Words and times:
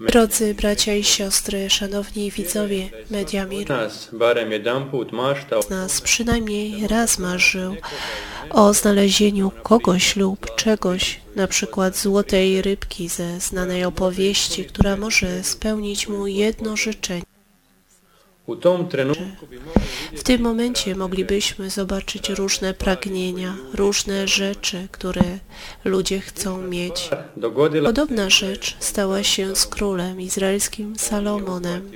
Drodzy 0.00 0.54
bracia 0.54 0.94
i 0.94 1.04
siostry, 1.04 1.70
szanowni 1.70 2.30
widzowie 2.30 2.88
Media 3.10 3.46
Mir, 3.46 3.68
z 5.66 5.70
nas 5.70 6.00
przynajmniej 6.00 6.88
raz 6.88 7.18
marzył 7.18 7.76
o 8.50 8.74
znalezieniu 8.74 9.50
kogoś 9.62 10.16
lub 10.16 10.54
czegoś, 10.54 11.20
na 11.36 11.46
przykład 11.46 11.96
złotej 11.96 12.62
rybki 12.62 13.08
ze 13.08 13.40
znanej 13.40 13.84
opowieści, 13.84 14.64
która 14.64 14.96
może 14.96 15.42
spełnić 15.44 16.08
mu 16.08 16.26
jedno 16.26 16.76
życzenie. 16.76 17.35
W 20.16 20.22
tym 20.22 20.42
momencie 20.42 20.94
moglibyśmy 20.94 21.70
zobaczyć 21.70 22.28
różne 22.28 22.74
pragnienia, 22.74 23.56
różne 23.74 24.28
rzeczy, 24.28 24.88
które 24.92 25.38
ludzie 25.84 26.20
chcą 26.20 26.62
mieć. 26.62 27.10
Podobna 27.84 28.30
rzecz 28.30 28.76
stała 28.78 29.22
się 29.22 29.56
z 29.56 29.66
królem 29.66 30.20
izraelskim 30.20 30.98
Salomonem. 30.98 31.90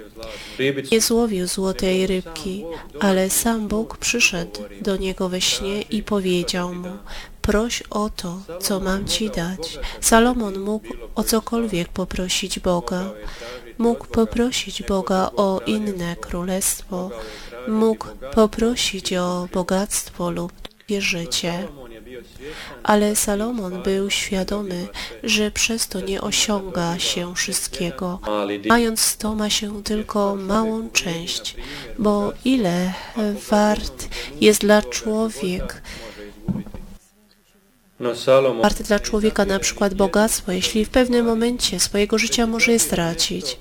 Nie 0.93 1.01
złowił 1.01 1.47
złotej 1.47 2.07
rybki, 2.07 2.65
ale 3.01 3.31
sam 3.31 3.69
Bóg 3.69 3.97
przyszedł 3.97 4.61
do 4.81 4.97
niego 4.97 5.29
we 5.29 5.41
śnie 5.41 5.83
i 5.83 6.03
powiedział 6.03 6.75
mu, 6.75 6.97
proś 7.43 7.83
o 7.91 8.11
to, 8.11 8.41
co 8.61 8.81
mam 8.81 9.05
ci 9.05 9.31
dać. 9.31 9.79
Salomon 10.01 10.59
mógł 10.61 10.87
o 11.15 11.25
cokolwiek 11.25 11.89
poprosić 11.89 12.61
Boga. 12.61 13.11
Mógł 13.79 14.07
poprosić 14.07 14.83
Boga 14.83 15.31
o 15.37 15.61
inne 15.67 16.17
królestwo, 16.17 17.11
mógł 17.69 18.07
poprosić 18.35 19.13
o 19.13 19.49
bogactwo 19.53 20.31
lub 20.31 20.53
długie 20.91 21.01
życie. 21.01 21.69
Ale 22.83 23.17
Salomon 23.17 23.83
był 23.83 24.11
świadomy, 24.11 24.89
że 25.23 25.51
przez 25.51 25.89
to 25.89 26.01
nie 26.01 26.21
osiąga 26.21 26.99
się 26.99 27.35
wszystkiego. 27.35 28.21
Mając 28.69 29.17
to 29.17 29.35
ma 29.35 29.51
się 29.51 29.83
tylko 29.83 30.37
małą 30.37 30.91
część, 30.91 31.57
bo 31.99 32.33
ile 32.45 32.93
wart 33.51 34.09
jest 34.41 34.61
dla 34.61 34.83
człowiek, 34.83 35.83
warte 38.63 38.85
dla 38.85 38.99
człowieka 38.99 39.45
na 39.45 39.59
przykład 39.59 39.95
bogactwo, 39.95 40.53
jeśli 40.53 40.85
w 40.85 40.91
pewnym 40.91 41.27
momencie 41.27 41.81
swojego 41.81 42.19
życia 42.19 42.47
może 42.47 42.73
je 42.73 42.79
stracić. 42.79 43.57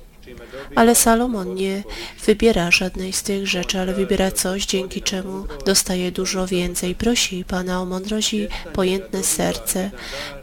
Ale 0.76 0.96
Salomon 0.96 1.56
nie 1.56 1.84
wybiera 2.26 2.72
żadnej 2.72 3.14
z 3.14 3.24
tych 3.24 3.48
rzeczy, 3.48 3.80
ale 3.80 3.94
wybiera 3.94 4.32
coś, 4.32 4.66
dzięki 4.66 5.02
czemu 5.02 5.46
dostaje 5.66 6.12
dużo 6.12 6.48
więcej. 6.48 6.96
Prosi 6.96 7.46
Pana 7.46 7.82
o 7.82 7.86
mądrość 7.86 8.34
i 8.34 8.48
pojętne 8.74 9.24
serce. 9.24 9.92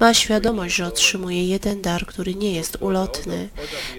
Ma 0.01 0.15
świadomość, 0.15 0.75
że 0.75 0.87
otrzymuje 0.87 1.49
jeden 1.49 1.83
dar, 1.83 2.07
który 2.07 2.35
nie 2.35 2.53
jest 2.53 2.77
ulotny. 2.81 3.49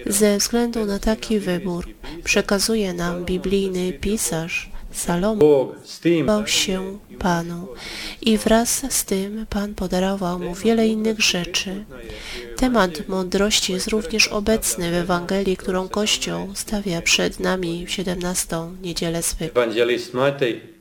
Ze 0.06 0.38
względu 0.38 0.84
na 0.84 0.98
taki 0.98 1.38
wybór 1.38 1.88
przekazuje 2.24 2.92
nam 2.92 3.24
biblijny 3.24 3.92
pisarz 3.92 4.70
Salomon 4.98 5.68
bał 6.26 6.46
się 6.46 6.98
Panu 7.18 7.68
i 8.22 8.38
wraz 8.38 8.82
z 8.88 9.04
tym 9.04 9.46
Pan 9.50 9.74
podarował 9.74 10.38
mu 10.38 10.54
wiele 10.54 10.86
innych 10.86 11.20
rzeczy. 11.20 11.84
Temat 12.56 13.08
mądrości 13.08 13.72
jest 13.72 13.88
również 13.88 14.28
obecny 14.28 14.90
w 14.90 14.94
Ewangelii, 14.94 15.56
którą 15.56 15.88
Kościół 15.88 16.48
stawia 16.54 17.02
przed 17.02 17.40
nami 17.40 17.86
w 17.86 17.90
17 17.90 18.56
niedzielę 18.82 19.22
zwykłą. 19.22 19.62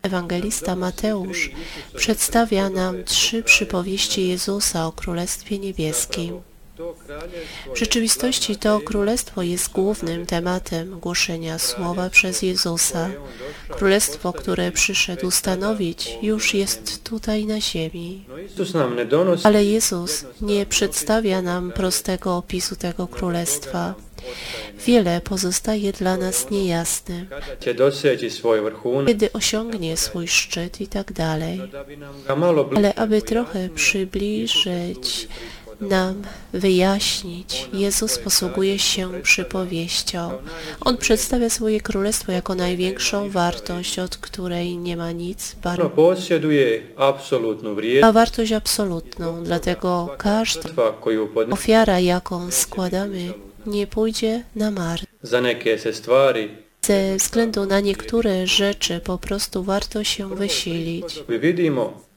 Ewangelista 0.01 0.75
Mateusz 0.75 1.51
przedstawia 1.95 2.69
nam 2.69 3.03
trzy 3.03 3.43
przypowieści 3.43 4.27
Jezusa 4.27 4.87
o 4.87 4.91
Królestwie 4.91 5.59
Niebieskim. 5.59 6.41
W 7.75 7.79
rzeczywistości 7.79 8.55
to 8.55 8.79
królestwo 8.79 9.41
jest 9.41 9.71
głównym 9.71 10.25
tematem 10.25 10.99
głoszenia 10.99 11.59
słowa 11.59 12.09
przez 12.09 12.41
Jezusa. 12.41 13.09
Królestwo, 13.69 14.33
które 14.33 14.71
przyszedł 14.71 15.31
stanowić, 15.31 16.17
już 16.21 16.53
jest 16.53 17.03
tutaj 17.03 17.45
na 17.45 17.61
ziemi. 17.61 18.25
Ale 19.43 19.65
Jezus 19.65 20.25
nie 20.41 20.65
przedstawia 20.65 21.41
nam 21.41 21.71
prostego 21.71 22.37
opisu 22.37 22.75
tego 22.75 23.07
królestwa. 23.07 23.95
Wiele 24.85 25.21
pozostaje 25.21 25.91
dla 25.91 26.17
nas 26.17 26.51
niejasne. 26.51 27.25
Kiedy 29.07 29.31
osiągnie 29.33 29.97
swój 29.97 30.27
szczyt 30.27 30.81
i 30.81 30.87
tak 30.87 31.13
dalej. 31.13 31.61
Ale 32.75 32.95
aby 32.95 33.21
trochę 33.21 33.69
przybliżyć 33.69 35.27
nam, 35.81 36.21
wyjaśnić, 36.53 37.69
Jezus 37.73 38.17
posługuje 38.17 38.79
się 38.79 39.21
przypowieścią. 39.21 40.31
On 40.81 40.97
przedstawia 40.97 41.49
swoje 41.49 41.81
królestwo 41.81 42.31
jako 42.31 42.55
największą 42.55 43.29
wartość, 43.29 43.99
od 43.99 44.17
której 44.17 44.77
nie 44.77 44.97
ma 44.97 45.11
nic 45.11 45.55
bardziej. 45.63 45.85
apsolutnu 46.97 47.75
Ma 48.01 48.11
wartość 48.11 48.51
absolutną, 48.51 49.43
dlatego 49.43 50.09
każda 50.17 50.69
ofiara, 51.51 51.99
jaką 51.99 52.51
składamy, 52.51 53.33
nie 53.65 53.87
pójdzie 53.87 54.43
na 54.55 54.71
marne. 54.71 55.07
Ze 56.81 57.17
względu 57.17 57.65
na 57.65 57.79
niektóre 57.79 58.47
rzeczy 58.47 58.99
po 58.99 59.17
prostu 59.17 59.63
warto 59.63 60.03
się 60.03 60.35
wysilić. 60.35 61.23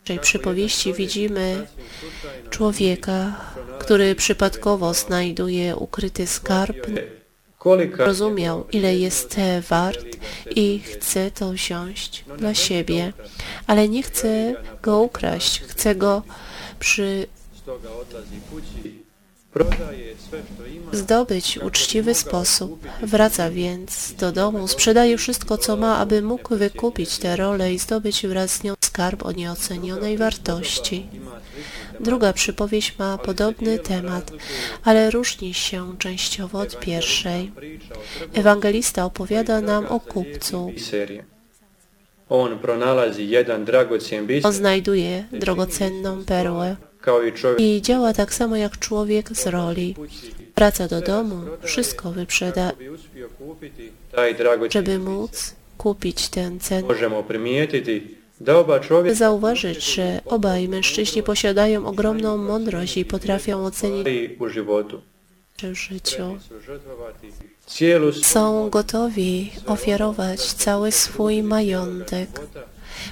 Tej 0.05 0.19
przypowieści 0.19 0.95
widzimy 0.95 1.67
człowieka, 2.51 3.41
który 3.79 4.15
przypadkowo 4.15 4.95
znajduje 4.95 5.77
ukryty 5.77 6.27
skarb, 6.27 6.77
rozumiał 7.99 8.67
ile 8.73 8.97
jest 8.97 9.37
wart 9.69 10.07
i 10.57 10.79
chce 10.79 11.31
to 11.31 11.53
wziąć 11.53 12.25
dla 12.39 12.55
siebie, 12.55 13.13
ale 13.67 13.89
nie 13.89 14.03
chce 14.03 14.55
go 14.83 15.01
ukraść, 15.01 15.61
chce 15.61 15.95
go 15.95 16.23
przy 16.79 17.27
zdobyć 20.93 21.59
uczciwy 21.59 22.15
sposób. 22.15 22.87
Wraca 23.03 23.51
więc 23.51 24.15
do 24.19 24.33
domu, 24.33 24.69
sprzedaje 24.69 25.19
wszystko, 25.19 25.59
co 25.59 25.77
ma, 25.77 25.99
aby 25.99 26.23
mógł 26.23 26.57
wykupić 26.57 27.19
tę 27.19 27.37
rolę 27.37 27.73
i 27.73 27.79
zdobyć 27.79 28.27
wraz 28.27 28.51
z 28.51 28.63
nią 28.63 28.75
skarb 28.85 29.27
o 29.27 29.33
nieocenionej 29.33 30.19
wartości. 30.19 31.07
Druga 32.01 32.33
przypowieść 32.33 32.99
ma 32.99 33.19
podobny 33.19 33.79
temat, 33.79 34.33
ale 34.85 35.11
różni 35.11 35.55
się 35.55 35.99
częściowo 35.99 36.59
od 36.59 36.81
pierwszej. 36.81 37.53
Ewangelista 38.35 39.05
opowiada 39.05 39.61
nam 39.61 39.87
o 39.87 40.01
kupcu. 40.01 40.73
on 44.43 44.53
znajduje 44.53 45.25
drogocenną 45.33 46.25
perłę 46.25 46.77
i 47.59 47.83
działa 47.83 48.13
tak 48.13 48.35
samo 48.35 48.57
jak 48.57 48.79
człowiek 48.79 49.29
z 49.33 49.47
roli. 49.47 49.95
Wraca 50.57 50.89
do 50.89 51.01
domu, 51.01 51.41
wszystko 51.63 52.11
wyprzeda, 52.13 52.73
żeby 54.71 54.99
móc 54.99 55.55
kupić 55.79 56.29
ten 56.29 56.61
čovjeka 58.81 59.15
zauważyć, 59.15 59.95
że 59.95 60.21
obaj 60.25 60.69
mężczyźni 60.69 61.23
posiadają 61.23 61.87
ogromną 61.87 62.37
mądrość 62.37 62.97
i 62.97 63.05
potrafią 63.05 63.65
ocenić 63.65 64.07
w 65.63 65.75
życiu. 65.75 66.39
Są 68.23 68.71
gotowi 68.71 69.51
ofiarować 69.67 70.41
cały 70.41 70.93
swój 70.93 71.43
majątek, 71.43 72.29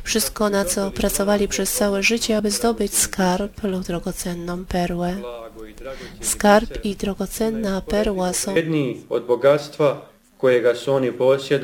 wszystko 0.05 0.51
na 0.51 0.65
co 0.65 0.91
pracowali 0.91 1.49
przez 1.49 1.73
całe 1.73 2.03
życie, 2.03 2.37
aby 2.37 2.51
zdobyć 2.51 2.95
skarb 2.95 3.63
lub 3.63 3.83
drogocenną 3.83 4.65
perłę. 4.65 5.17
Skarb 6.21 6.85
i 6.85 6.97
drogocenna 6.97 7.81
perła 7.81 8.33
są 8.33 8.55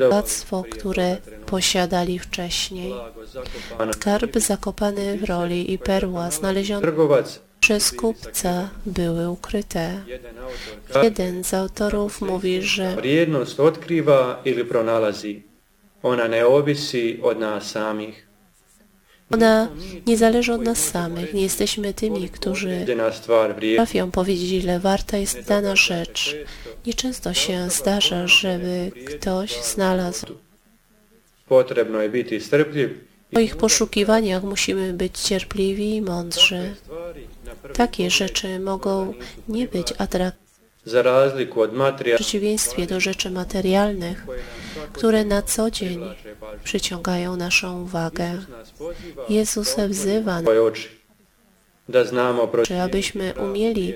bogactwo, 0.09 0.63
które 0.69 1.17
posiadali 1.45 2.19
wcześniej. 2.19 2.93
Skarb 3.93 4.37
zakopany 4.37 5.17
w 5.17 5.23
roli 5.23 5.73
i 5.73 5.77
perła 5.77 6.31
znalezione 6.31 6.91
przez 7.59 7.91
kupca 7.91 8.69
były 8.85 9.29
ukryte. 9.29 10.03
Jeden 11.03 11.43
z 11.43 11.53
autorów 11.53 12.21
mówi, 12.21 12.61
że 12.61 12.97
otkriva 13.57 14.41
ili 14.45 14.65
pronalazi 14.65 15.43
ona 16.03 16.27
ne 16.27 16.47
ovisi 16.47 17.19
od 17.21 17.39
nas 17.39 17.71
samih 17.71 18.25
ona 19.31 19.67
nie 20.07 20.17
zależy 20.17 20.53
od 20.53 20.61
nas 20.61 20.77
samych. 20.77 21.33
Nie 21.33 21.41
jesteśmy 21.41 21.93
tymi, 21.93 22.29
którzy 22.29 22.85
potrafią 23.69 24.11
powiedzieć, 24.11 24.63
ile 24.63 24.79
warta 24.79 25.17
jest 25.17 25.47
dana 25.47 25.75
rzecz. 25.75 26.35
Nieczęsto 26.85 27.33
się 27.33 27.69
zdarza, 27.69 28.27
żeby 28.27 28.91
ktoś 29.05 29.63
znalazł. 29.63 30.25
potrebno 31.47 32.01
je 32.01 32.09
biti 32.09 32.41
strpljiv 32.41 32.89
W 33.31 33.33
moich 33.33 33.55
poszukiwaniach 33.55 34.43
musimy 34.43 34.93
być 34.93 35.19
cierpliwi 35.19 35.95
i 35.95 36.01
mądrzy. 36.01 36.75
Takie 37.73 38.09
rzeczy 38.09 38.59
mogą 38.59 39.13
nie 39.47 39.67
być 39.67 39.93
atrakcyjne 39.97 40.44
w 40.85 42.15
przeciwieństwie 42.15 42.87
do 42.87 42.99
rzeczy 42.99 43.31
materialnych, 43.31 44.25
które 44.93 45.25
na 45.25 45.41
co 45.41 45.71
dzień 45.71 46.01
przyciągają 46.63 47.35
naszą 47.35 47.81
uwagę. 47.81 48.33
nas 48.33 48.73
Jezus 49.29 49.75
wzywa 49.89 50.41
czy 52.63 52.81
abyśmy 52.81 53.33
umieli 53.33 53.93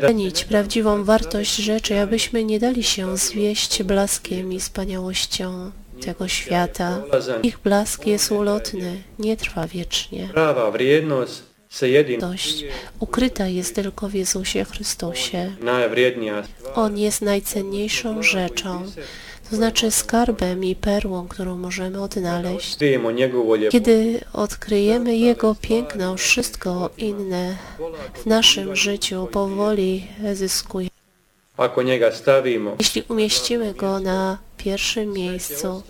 cenić 0.00 0.44
prawdziwą 0.44 1.04
wartość 1.04 1.56
rzeczy, 1.56 2.00
abyśmy 2.00 2.44
nie 2.44 2.60
dali 2.60 2.82
się 2.82 3.16
zwieść 3.16 3.82
blaskiem 3.82 4.52
i 4.52 4.60
wspaniałością 4.60 5.70
tego 6.00 6.28
świata. 6.28 7.02
Ich 7.42 7.58
blask 7.58 8.06
jest 8.06 8.32
ulotny, 8.32 9.02
nie 9.18 9.36
trwa 9.36 9.66
wiecznie. 9.66 10.28
prava 10.32 10.70
vrijednost 10.70 11.47
Wartość 11.70 12.64
ukryta 13.00 13.46
jest 13.46 13.74
tylko 13.74 14.08
w 14.08 14.14
Jezusie 14.14 14.64
Chrystusie. 14.64 15.52
On 16.74 16.98
jest 16.98 17.22
najcenniejszą 17.22 18.22
rzeczą, 18.22 18.84
to 19.50 19.56
znaczy 19.56 19.90
skarbem 19.90 20.64
i 20.64 20.76
perłą, 20.76 21.28
którą 21.28 21.56
możemy 21.56 22.02
odnaleźć. 22.02 22.76
Kiedy 23.70 24.20
odkryjemy 24.32 25.16
Jego 25.16 25.54
piękno, 25.54 26.16
wszystko 26.16 26.90
inne 26.98 27.56
w 28.14 28.26
naszym 28.26 28.76
życiu 28.76 29.28
powoli 29.32 30.06
zyskuje. 30.34 30.88
Stavimo, 32.12 32.76
Jeśli 32.78 33.02
umieścimy 33.08 33.74
Go 33.74 34.00
na 34.00 34.38
pierwszym 34.56 35.12
miejscu, 35.12 35.82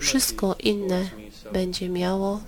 wszystko 0.00 0.56
inne 0.58 1.10
będzie 1.52 1.88
miało 1.88 2.40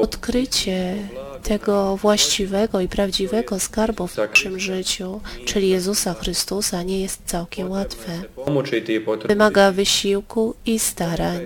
odkrycie 0.00 0.94
tego 1.42 1.96
właściwego 1.96 2.80
i 2.80 2.88
prawdziwego 2.88 3.58
skarbu 3.60 4.06
w 4.06 4.16
naszym 4.16 4.60
życiu, 4.60 5.20
czyli 5.44 5.68
Jezusa 5.68 6.14
Chrystusa, 6.14 6.82
nie 6.82 7.00
jest 7.00 7.22
całkiem 7.26 7.70
łatwe. 7.70 8.12
Wymaga 9.28 9.72
wysiłku 9.72 10.54
i 10.66 10.78
starań. 10.78 11.40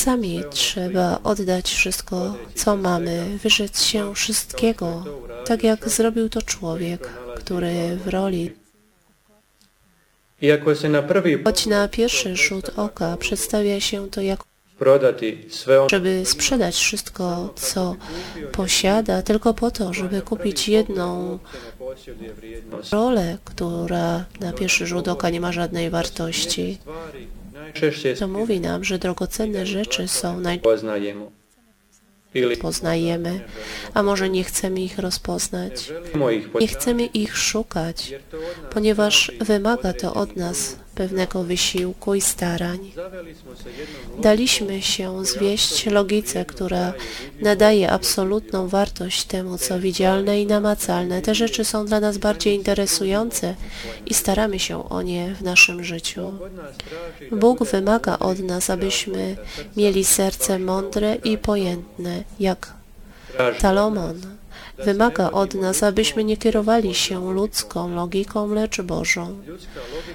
Sami 0.00 0.42
trzeba 0.50 1.18
oddać 1.24 1.70
wszystko, 1.70 2.34
co 2.54 2.76
mamy, 2.76 3.38
wyrzec 3.42 3.82
się 3.82 4.14
wszystkiego, 4.14 5.04
tak 5.44 5.62
jak 5.62 5.88
zrobił 5.88 6.28
to 6.28 6.42
człowiek, 6.42 7.08
który 7.34 7.96
w 8.04 8.08
roli, 8.08 8.52
choć 11.44 11.66
na 11.66 11.88
pierwszy 11.88 12.36
rzut 12.36 12.70
oka 12.76 13.16
przedstawia 13.16 13.80
się 13.80 14.10
to 14.10 14.20
jako, 14.20 14.49
żeby 15.90 16.22
sprzedać 16.26 16.76
wszystko, 16.76 17.54
co 17.56 17.96
posiada, 18.52 19.22
tylko 19.22 19.54
po 19.54 19.70
to, 19.70 19.94
żeby 19.94 20.22
kupić 20.22 20.68
jedną 20.68 21.38
rolę, 22.92 23.38
która 23.44 24.24
na 24.40 24.52
pierwszy 24.52 24.86
rzut 24.86 25.08
oka 25.08 25.30
nie 25.30 25.40
ma 25.40 25.52
żadnej 25.52 25.90
wartości. 25.90 26.78
To 28.18 28.28
mówi 28.28 28.60
nam, 28.60 28.84
że 28.84 28.98
drogocenne 28.98 29.66
rzeczy 29.66 30.08
są 30.08 30.42
poznajemo. 30.62 31.30
Ili 32.34 32.46
najpoznajemy, 32.46 33.40
a 33.94 34.02
może 34.02 34.30
nie 34.30 34.44
chcemy 34.44 34.80
ich 34.80 34.98
rozpoznać. 34.98 35.92
Nie 36.60 36.68
chcemy 36.68 37.06
ich 37.06 37.36
szukać, 37.36 38.14
ponieważ 38.70 39.32
wymaga 39.40 39.92
to 39.92 40.14
od 40.14 40.36
nas 40.36 40.76
pewnego 41.00 41.42
wysiłku 41.42 42.14
i 42.14 42.20
starań. 42.20 42.92
Daliśmy 44.22 44.82
się 44.82 45.24
zwieść 45.24 45.86
logice, 45.86 46.44
która 46.44 46.92
nadaje 47.40 47.90
absolutną 47.90 48.68
wartość 48.68 49.24
temu, 49.24 49.58
co 49.58 49.80
widzialne 49.80 50.42
i 50.42 50.46
namacalne. 50.46 51.22
Te 51.22 51.34
rzeczy 51.34 51.64
są 51.64 51.86
dla 51.86 52.00
nas 52.00 52.18
bardziej 52.18 52.54
interesujące 52.54 53.54
i 54.06 54.14
staramy 54.14 54.58
się 54.58 54.88
o 54.88 55.02
nie 55.02 55.34
w 55.34 55.42
naszym 55.42 55.84
życiu. 55.84 56.32
Bóg 57.32 57.64
wymaga 57.64 58.18
od 58.18 58.38
nas, 58.38 58.70
abyśmy 58.70 59.36
mieli 59.76 60.04
serce 60.04 60.58
mądre 60.58 61.14
i 61.14 61.38
pojętne, 61.38 62.24
jak 62.40 62.72
traži 63.36 63.60
Salomon. 63.60 64.39
Wymaga 64.78 65.30
od 65.30 65.54
nas, 65.54 65.82
abyśmy 65.82 66.24
nie 66.24 66.36
kierowali 66.36 66.94
się 66.94 67.32
ludzką 67.34 67.94
logiką, 67.94 68.54
lecz 68.54 68.80
Bożą. 68.80 69.38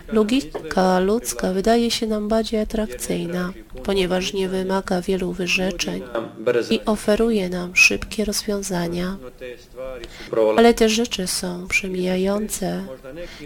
Logika 0.07 0.99
ludzka 0.99 1.53
wydaje 1.53 1.91
się 1.91 2.07
nam 2.07 2.27
bardziej 2.27 2.59
atrakcyjna, 2.59 3.53
ponieważ 3.83 4.33
nie 4.33 4.49
wymaga 4.49 5.01
wielu 5.01 5.31
wyrzeczeń 5.31 6.01
i 6.69 6.79
oferuje 6.85 7.49
nam 7.49 7.75
szybkie 7.75 8.25
rozwiązania. 8.25 9.17
Ale 10.57 10.73
te 10.73 10.89
rzeczy 10.89 11.27
są 11.27 11.67
przemijające. 11.67 12.83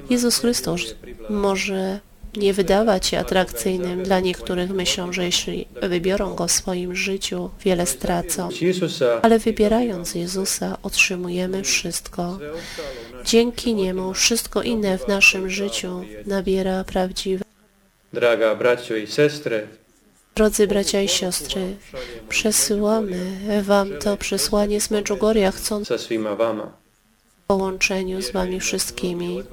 Jezus 0.09 0.39
Chrystus 0.39 0.95
może 1.29 1.99
nie 2.35 2.53
wydawać 2.53 3.07
się 3.07 3.19
atrakcyjnym 3.19 4.03
dla 4.03 4.19
niektórych 4.19 4.69
myślą, 4.69 5.13
że 5.13 5.25
jeśli 5.25 5.67
wybiorą 5.81 6.35
Go 6.35 6.47
w 6.47 6.51
swoim 6.51 6.95
życiu, 6.95 7.49
wiele 7.65 7.85
stracą. 7.85 8.49
Ale 9.21 9.39
wybierając 9.39 10.15
Jezusa, 10.15 10.77
otrzymujemy 10.83 11.63
wszystko. 11.63 12.39
Dzięki 13.25 13.75
Niemu 13.75 14.13
wszystko 14.13 14.61
inne 14.61 14.97
w 14.97 15.07
naszym 15.07 15.49
życiu 15.49 16.03
nabiera 16.25 16.83
prawdziwe. 16.83 17.45
Draga 18.13 18.55
braćo 18.55 18.95
i 18.95 19.07
sestre, 19.07 19.67
Drodzy 20.35 20.67
bracia 20.67 21.01
i 21.01 21.07
siostry, 21.07 21.75
przesyłamy 22.29 23.37
Wam 23.63 23.89
to 23.99 24.17
przesłanie 24.17 24.81
z 24.81 24.91
Medjugorja, 24.91 25.51
chcąc 25.51 25.89
połączeniu 27.49 28.21
z 28.21 28.31
Wami 28.31 28.59
wszystkimi. 28.59 29.43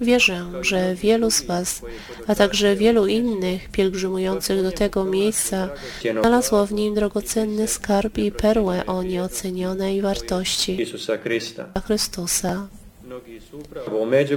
Wierzę, 0.00 0.46
że 0.60 0.94
wielu 0.94 1.30
z 1.30 1.42
Was, 1.42 1.82
a 2.26 2.34
także 2.34 2.76
wielu 2.76 3.06
innych 3.06 3.68
pielgrzymujących 3.68 4.62
do 4.62 4.72
tego 4.72 5.04
miejsca 5.04 5.68
Cijeno 6.00 6.20
znalazło 6.20 6.66
w 6.66 6.72
nim 6.72 6.94
drogocenny 6.94 7.68
skarb 7.68 8.18
i 8.18 8.32
perłę 8.32 8.86
o 8.86 9.02
nieocenionej 9.02 10.02
wartości. 10.02 10.86
Chrystusa. 11.86 12.66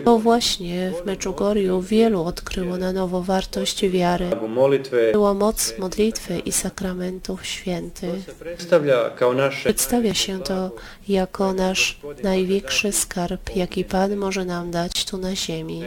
To 0.06 0.18
właśnie 0.19 0.92
w 1.02 1.06
Medjugorju 1.06 1.81
wielu 1.81 2.24
odkryło 2.24 2.78
na 2.78 2.92
nowo 2.92 3.22
wartość 3.22 3.88
wiary. 3.88 4.30
Było 5.12 5.34
moc 5.34 5.74
modlitwy 5.80 6.40
i 6.40 6.52
sakramentów 6.52 7.46
świętych. 7.46 8.36
Przedstawia 9.64 10.14
się 10.14 10.40
to 10.40 10.72
jako 11.08 11.54
nasz 11.54 12.00
największy 12.24 12.92
skarb, 12.92 13.56
jaki 13.56 13.86
Pan 13.86 14.16
może 14.16 14.46
nam 14.46 14.72
dać 14.72 15.06
tu 15.06 15.18
na 15.18 15.36
ziemi. 15.36 15.84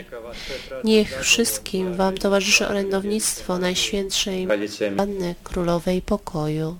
Niech 0.84 1.20
wszystkim 1.20 1.94
Wam 1.94 2.18
towarzyszy 2.18 2.68
orędownictwo 2.68 3.58
Najświętszej. 3.58 4.48
Panny 4.96 5.34
Królowej 5.44 6.02
Pokoju. 6.02 6.76